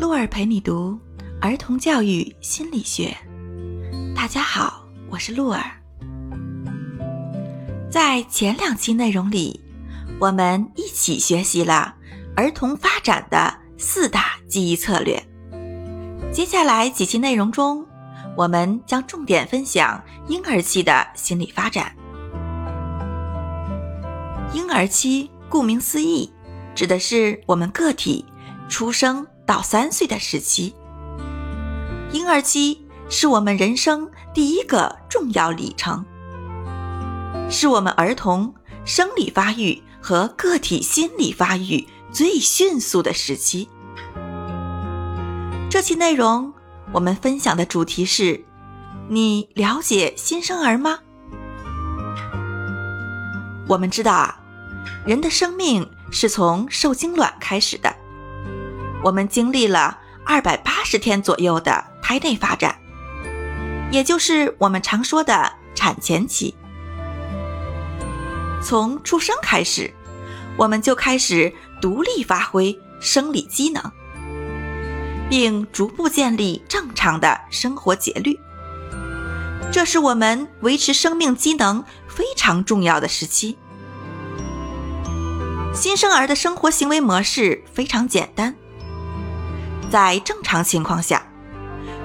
[0.00, 0.98] 鹿儿陪你读
[1.42, 3.14] 儿童教育心理学。
[4.16, 5.62] 大家好，我是鹿儿。
[7.90, 9.62] 在前两期内容里，
[10.18, 11.94] 我们一起学习了
[12.34, 15.22] 儿童发展的四大记忆策略。
[16.32, 17.86] 接下来几期内容中，
[18.38, 21.94] 我们将重点分享婴儿期的心理发展。
[24.54, 26.32] 婴儿期顾名思义，
[26.74, 28.24] 指的是我们个体
[28.66, 30.72] 出生到三岁的时期。
[32.12, 36.04] 婴儿期是我们人生第一个重要里程，
[37.50, 43.68] 是我们儿童生理发育和个体心理发育最迅速的时期。
[45.68, 46.54] 这期内容
[46.92, 48.44] 我们分享的主题是：
[49.08, 51.00] 你了解新生儿吗？
[53.66, 54.40] 我们知道啊，
[55.04, 57.92] 人的生命是从受精卵开始的，
[59.02, 62.78] 我们经历了二百八十天左右的胎内发展，
[63.90, 66.54] 也就是我们常说的产前期。
[68.62, 69.92] 从出生开始，
[70.56, 73.82] 我们就开始独立发挥生理机能。
[75.30, 78.36] 并逐步建立正常的生活节律，
[79.70, 83.56] 这是我们维持生命机能非常重要的时期。
[85.72, 88.56] 新生儿的生活行为模式非常简单，
[89.90, 91.26] 在正常情况下，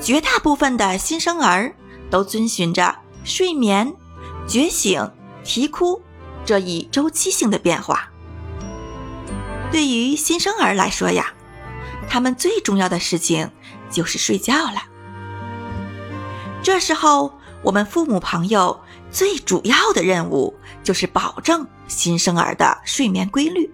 [0.00, 1.74] 绝大部分的新生儿
[2.10, 3.94] 都遵循着睡眠、
[4.48, 5.10] 觉醒、
[5.44, 6.02] 啼哭
[6.44, 8.08] 这一周期性的变化。
[9.70, 11.32] 对于新生儿来说呀。
[12.08, 13.50] 他们最重要的事情
[13.90, 14.80] 就是睡觉了。
[16.62, 18.80] 这时候，我们父母朋友
[19.10, 23.68] 最主要的任务就是保证新生儿的睡眠规律。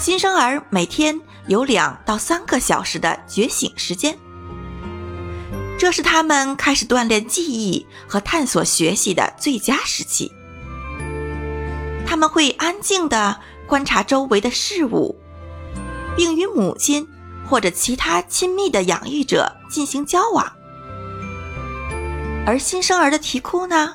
[0.00, 4.16] 新生儿每天有两到三个小时的觉醒时间，
[5.78, 10.32] 这是他们开始锻炼记忆和探索学习的最佳时期。
[12.06, 15.14] 他们会安静地观察周围的事物。
[16.16, 17.06] 并与母亲
[17.46, 20.50] 或者其他亲密的养育者进行交往，
[22.44, 23.94] 而新生儿的啼哭呢，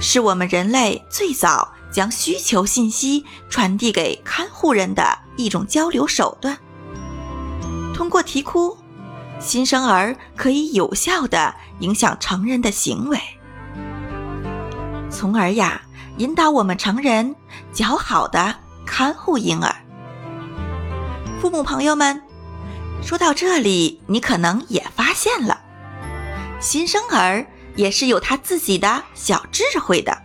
[0.00, 6.56] 是我们人类最早将需求信息传递给看护人的一种交流手段。
[7.94, 8.76] 通过啼哭，
[9.38, 13.20] 新生儿可以有效地影响成人的行为，
[15.10, 15.82] 从而呀
[16.16, 17.36] 引导我们成人
[17.72, 19.76] 较好的看护婴儿。
[21.40, 22.22] 父母朋友们，
[23.02, 25.60] 说到这里，你可能也发现了，
[26.60, 27.44] 新生儿
[27.76, 30.16] 也是有他自己的小智慧的。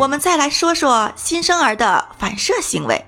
[0.00, 3.04] 我们再来说说新生儿的反射行为，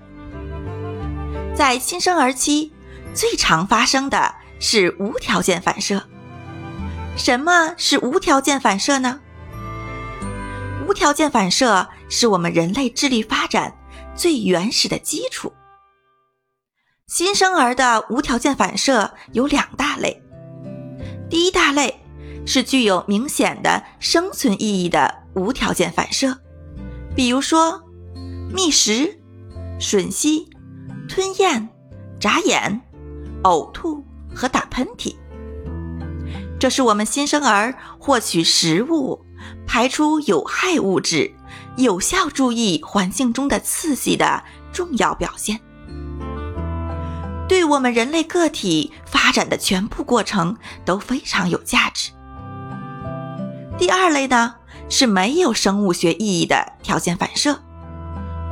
[1.56, 2.70] 在新生儿期
[3.14, 6.06] 最常发生的是无条件反射。
[7.16, 9.20] 什么是无条件反射呢？
[10.86, 13.74] 无条件反射是我们人类智力发展
[14.14, 15.50] 最原始的基础。
[17.06, 20.22] 新生儿的无条件反射有两大类，
[21.30, 22.04] 第一大类
[22.44, 26.38] 是具有明显的生存意义的无条件反射，
[27.14, 27.82] 比如说
[28.52, 29.20] 觅食、
[29.78, 30.48] 吮吸、
[31.08, 31.68] 吞咽、
[32.18, 32.80] 眨眼、
[33.42, 35.14] 呕吐和打喷嚏。
[36.58, 39.24] 这是我们新生儿获取食物、
[39.66, 41.34] 排出有害物质、
[41.76, 45.60] 有效注意环境中的刺激的重要表现。
[47.48, 50.56] 对我们人类个体发展的全部过程
[50.86, 52.12] 都非常有价值。
[53.76, 54.54] 第二类呢
[54.92, 57.58] 是没有生物学意义的条件反射，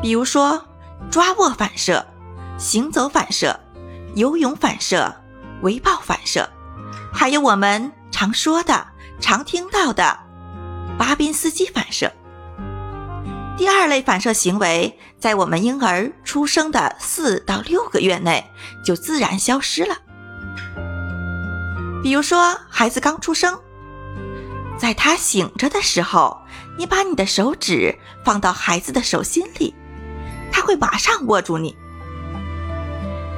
[0.00, 0.64] 比如说
[1.10, 2.06] 抓握反射、
[2.56, 3.60] 行走反射、
[4.14, 5.14] 游泳反射、
[5.60, 6.48] 围抱反射，
[7.12, 8.86] 还有我们常说的、
[9.20, 10.18] 常听到的
[10.98, 12.10] 巴宾斯基反射。
[13.58, 18.50] 第二类反射行为在我们婴儿出生的四到六个月内
[18.82, 19.94] 就自然消失了。
[22.02, 23.60] 比如说，孩子刚出生，
[24.80, 26.40] 在他醒着的时候，
[26.78, 29.74] 你把你的手指放到孩子的手心里，
[30.50, 31.76] 他会马上握住你。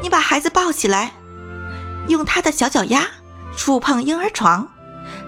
[0.01, 1.15] 你把孩子抱起来，
[2.07, 3.09] 用他的小脚丫
[3.57, 4.69] 触碰婴儿床，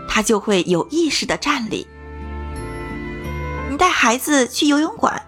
[0.08, 1.84] 他就会有意识的站立。
[3.68, 5.20] 你带孩子去游泳馆，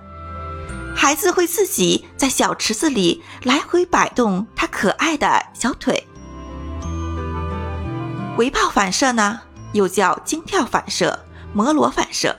[0.94, 6.06] 孩子会自己在小池子里来回摆动他可爱的小腿。
[8.38, 9.40] 围抱反射呢，
[9.76, 12.34] 又叫惊跳反射、摩罗反射。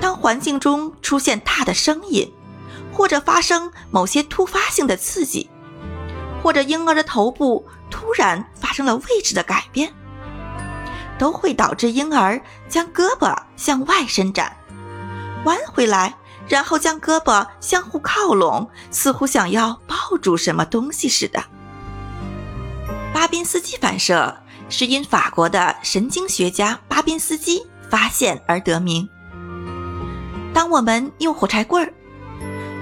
[0.00, 2.32] 当环境中出现大的声音，
[2.92, 5.50] 或者发生某些突发性的刺激，
[6.42, 9.92] 或者婴儿的头部突然发生了位置的改变，
[11.18, 14.56] 都会导致婴儿将胳膊向外伸展，
[15.44, 16.14] 弯回来，
[16.48, 21.42] 然后将胳膊相互靠拢，似乎想要抱住什么东西似的。
[23.12, 29.06] 巴宾斯基反射是因法国的神经学家巴宾斯基发现而得名。
[30.54, 31.92] 当我们用火柴棍儿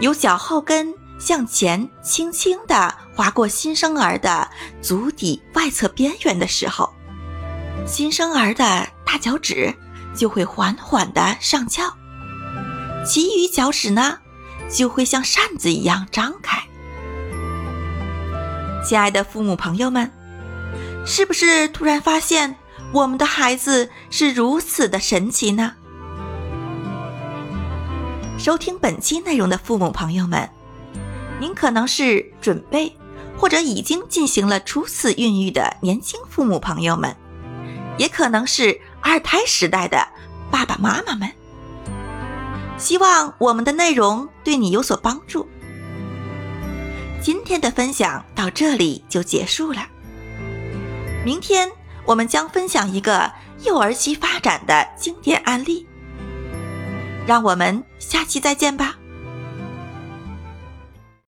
[0.00, 4.48] 由脚后跟向前轻轻地划过新生儿的
[4.80, 6.92] 足底外侧边缘的时候，
[7.86, 9.74] 新生儿的大脚趾
[10.14, 11.82] 就会缓缓地上翘，
[13.04, 14.18] 其余脚趾呢
[14.70, 16.62] 就会像扇子一样张开。
[18.86, 20.10] 亲爱的父母朋友们，
[21.08, 22.54] 是不是突然发现
[22.92, 25.72] 我们的孩子是如此的神奇呢？
[28.38, 30.50] 收听本期内容的父母朋友们，
[31.40, 32.94] 您可能是准备
[33.38, 37.16] 或者已经进行了初次孕育的年轻父母朋友们，
[37.96, 40.06] 也可能是二胎时代的
[40.50, 41.26] 爸爸妈妈们。
[42.76, 45.48] 希望我们的内容对你有所帮助。
[47.22, 49.86] 今天的分享到这里就结束了。
[51.24, 51.70] 明天
[52.04, 53.30] 我们将分享一个
[53.64, 55.86] 幼儿期发展的经典案例。
[57.26, 58.97] 让我们下期再见吧。